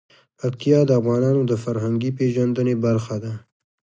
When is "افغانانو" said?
0.99-1.41